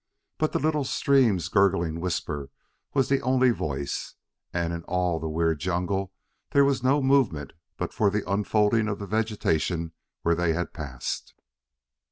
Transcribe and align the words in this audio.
But 0.39 0.51
the 0.51 0.57
little 0.57 0.83
stream's 0.83 1.47
gurgling 1.47 1.99
whisper 1.99 2.49
was 2.95 3.07
the 3.07 3.21
only 3.21 3.51
voice, 3.51 4.15
and 4.51 4.73
in 4.73 4.81
all 4.85 5.19
the 5.19 5.29
weird 5.29 5.59
jungle 5.59 6.11
there 6.49 6.65
was 6.65 6.81
no 6.81 7.03
movement 7.03 7.53
but 7.77 7.93
for 7.93 8.09
the 8.09 8.27
unfolding 8.27 8.87
of 8.87 8.97
the 8.97 9.05
vegetation 9.05 9.91
where 10.23 10.33
they 10.33 10.53
had 10.53 10.73
passed. 10.73 11.35